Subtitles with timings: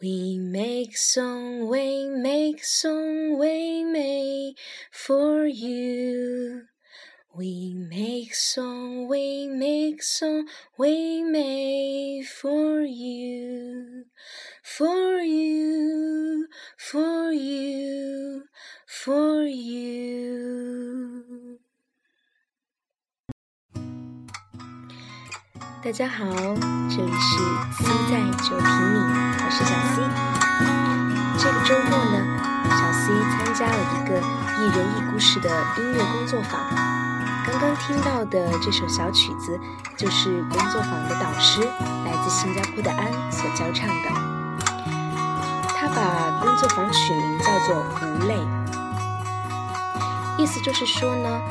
[0.00, 4.56] We make song, we make song, we make
[4.90, 6.62] for you.
[7.32, 14.06] We make song, we make song, we make for you,
[14.64, 18.44] for you, for you,
[18.86, 20.80] for you.
[25.82, 26.26] 大家好，
[26.90, 27.38] 这里是
[27.72, 29.13] C 在九平米，我
[29.55, 30.01] 是小 C。
[31.37, 32.17] 这个周末呢，
[32.71, 34.19] 小 C 参加了一个
[34.59, 36.59] 一人一故事的音乐工作坊。
[37.45, 39.57] 刚刚听到的这首小曲子，
[39.95, 41.61] 就是工作坊的导师
[42.03, 44.09] 来自新加坡的安所教唱的。
[45.69, 48.35] 他把工作坊取名叫做“无泪”，
[50.37, 51.41] 意思就是说呢，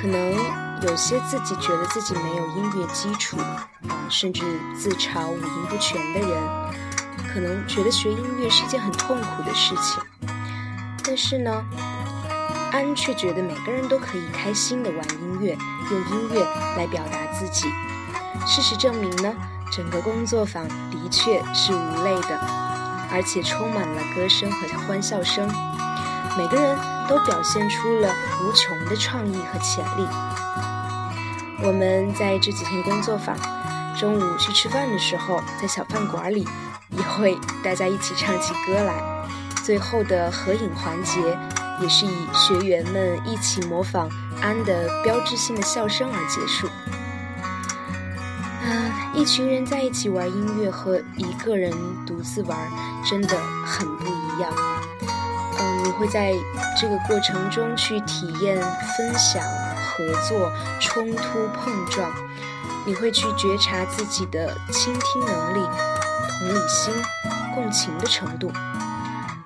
[0.00, 0.36] 可能。
[0.82, 4.42] 有些自己觉得自己没有音乐基础，啊，甚至
[4.76, 6.42] 自嘲五音不全的人，
[7.32, 10.02] 可能觉得学音乐是一件很痛苦的事情。
[11.04, 11.64] 但是呢，
[12.70, 15.56] 安却觉得每个人都可以开心的玩音乐，
[15.90, 16.44] 用音乐
[16.76, 17.68] 来表达自己。
[18.46, 19.32] 事实证明呢，
[19.70, 22.38] 整个工作坊的确是无泪的，
[23.10, 25.48] 而且充满了歌声和欢笑声，
[26.36, 26.76] 每个人
[27.08, 30.06] 都表现出了无穷的创意和潜力。
[31.64, 33.36] 我们在这几天工作坊，
[33.98, 36.46] 中午去吃饭的时候，在小饭馆里
[36.92, 38.94] 也会大家一起唱起歌来。
[39.64, 41.20] 最后的合影环节
[41.80, 44.08] 也是以学员们一起模仿
[44.40, 46.66] 安的标志性的笑声而结束。
[48.64, 51.72] 啊，一群人在一起玩音乐和一个人
[52.06, 52.58] 独自玩
[53.08, 54.52] 真的很不一样。
[55.58, 56.32] 嗯，你会在
[56.80, 58.56] 这个过程中去体验
[58.96, 59.42] 分享。
[59.94, 62.10] 合作、冲突、碰撞，
[62.86, 65.68] 你会去觉察自己的倾听能力、
[66.42, 66.92] 同理心、
[67.54, 68.50] 共情的程度。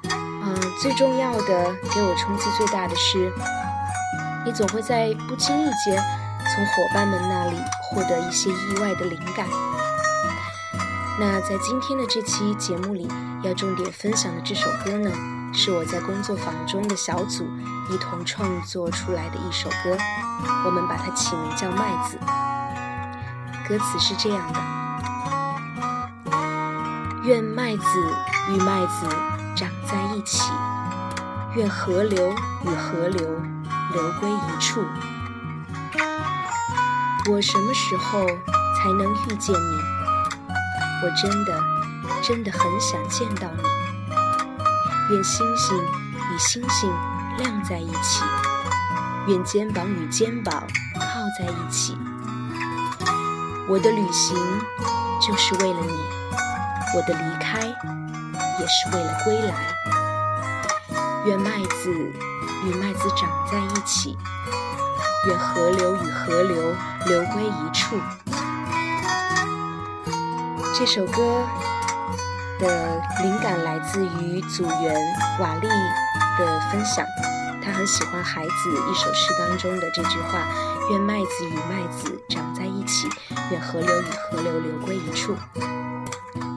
[0.09, 3.31] 嗯，最重要的，给我冲击最大的是，
[4.45, 6.03] 你总会在不经意间
[6.55, 9.47] 从伙伴们那里获得一些意外的灵感。
[11.21, 13.07] 那在今天的这期节目里，
[13.43, 15.11] 要重点分享的这首歌呢？
[15.53, 17.47] 是我在工作坊中的小组
[17.91, 19.97] 一同创作出来的一首歌，
[20.65, 22.19] 我们把它起名叫《麦子》。
[23.69, 24.61] 歌词是这样的：
[27.27, 27.85] 愿麦子
[28.51, 29.09] 与麦子
[29.57, 30.53] 长在一起，
[31.57, 32.33] 愿河流
[32.63, 33.21] 与河流
[33.93, 34.81] 流归一处。
[37.29, 38.25] 我什么时候
[38.77, 39.77] 才能遇见你？
[41.03, 41.61] 我真的
[42.23, 43.65] 真的很想见到你。
[45.11, 46.89] 愿星星与星星
[47.39, 48.23] 亮在一起，
[49.27, 50.63] 愿肩膀与肩膀
[50.95, 51.99] 靠在一起。
[53.69, 54.37] 我的旅行
[55.21, 55.93] 就是为了你，
[56.95, 57.61] 我的离开
[58.61, 59.55] 也是为了归来。
[61.27, 64.17] 愿麦子与麦子长在一起，
[65.27, 66.75] 愿河流与河流
[67.07, 67.99] 流归一处。
[70.79, 71.45] 这首歌。
[72.59, 74.97] 的灵感来自于组员
[75.39, 75.69] 瓦力
[76.39, 77.05] 的分享，
[77.63, 78.51] 他很喜欢孩子
[78.91, 80.39] 一首诗当中的这句话
[80.91, 83.11] ：“愿麦子与麦子长在一起，
[83.51, 85.37] 愿河流与河流流归一处。”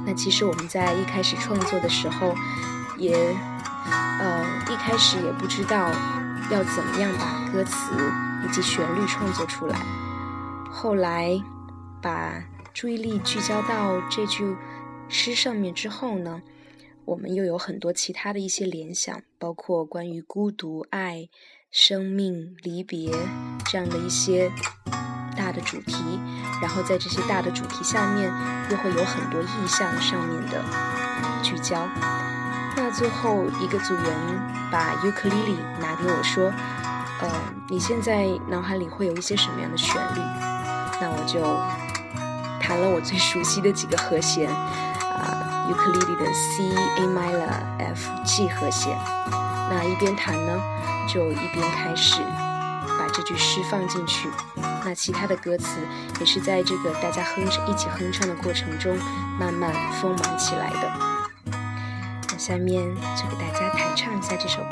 [0.10, 2.34] 那其实我们在一开始创作的时候，
[2.98, 3.14] 也
[4.20, 5.92] 呃一开始也不知道
[6.50, 7.94] 要怎么样把歌词
[8.44, 9.80] 以及旋律创作出来，
[10.72, 11.40] 后来
[12.02, 12.44] 把
[12.74, 14.58] 注意力聚焦到这句。
[15.08, 16.42] 诗上面之后呢，
[17.06, 21.30] 我们又有很多其他的一些联想，包括关于孤独、爱、
[21.70, 23.12] 生命、离别
[23.66, 24.52] 这样的一些
[25.40, 26.20] 大的主题，
[26.62, 28.30] 然后在这些大的主题下面，
[28.70, 30.62] 又会有很多意象上面的
[31.42, 31.88] 聚焦。
[32.76, 34.04] 那最后一个组员
[34.70, 36.52] 把尤克里里拿给我说
[37.24, 37.30] ：“呃，
[37.70, 40.20] 你现在脑海里会有一些什么样的旋律？”
[41.00, 41.40] 那我就
[42.60, 44.50] 弹了我最熟悉的几个和弦。
[44.52, 46.64] 啊尤克里里的 C
[46.98, 47.48] A minor
[47.78, 48.98] F G 和弦，
[49.70, 50.60] 那一边弹呢，
[51.08, 52.22] 就一边开始
[52.98, 54.28] 把这句诗放进去。
[54.84, 55.80] 那其他的歌词
[56.20, 58.98] 也是在这个大家哼着一起哼唱的过程中，
[59.40, 60.92] 慢慢丰满起来的。
[62.32, 62.84] 那下面
[63.16, 64.64] 就给大家弹唱一下这首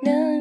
[0.00, 0.39] 能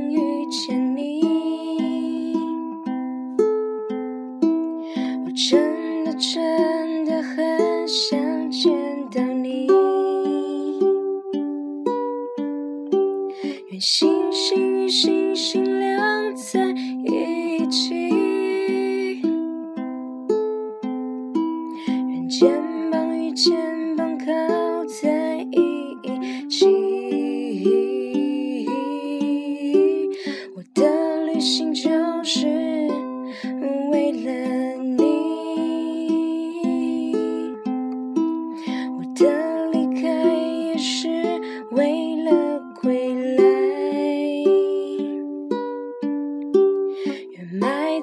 [31.40, 31.90] 的旅行就
[32.22, 32.46] 是
[33.92, 34.32] 为了
[34.84, 35.04] 你，
[38.98, 41.08] 我的离开也是
[41.72, 43.44] 为了归来。
[47.32, 48.02] 愿麦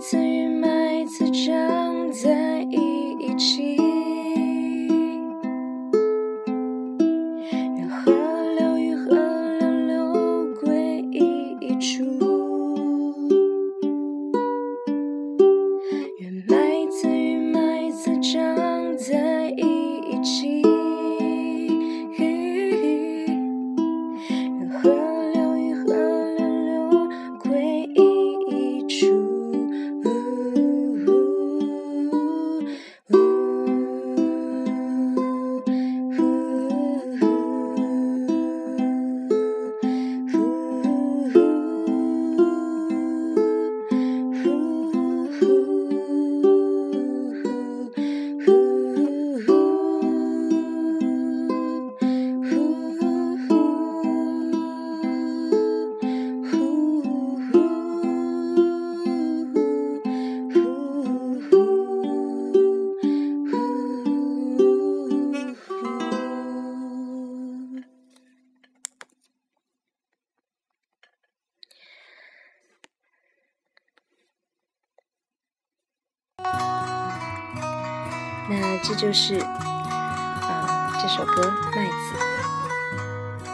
[78.87, 81.43] 这就是啊、这首歌
[81.77, 82.15] 《麦子》。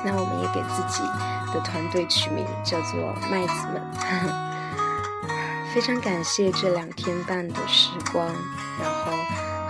[0.04, 1.02] 那我们也给自己
[1.54, 3.80] 的团队取名叫做“麦子们”。
[5.72, 8.26] 非常感谢这两天半的时光，
[8.78, 9.10] 然后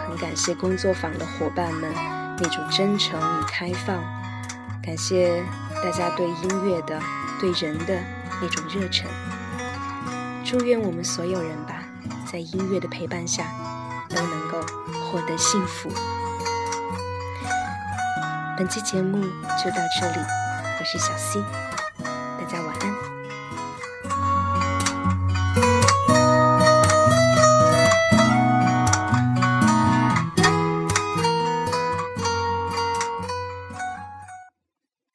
[0.04, 1.94] 很感谢工作坊的伙伴们
[2.38, 4.02] 那种真诚与开放，
[4.84, 5.44] 感谢
[5.80, 7.00] 大家对音乐的、
[7.40, 8.02] 对人的
[8.40, 9.08] 那种热忱。
[10.44, 11.84] 祝愿我们所有人吧，
[12.26, 13.44] 在音乐的陪伴下，
[15.12, 15.92] 获得幸福。
[18.56, 19.22] 本期节目
[19.62, 21.38] 就到这里，我是小溪。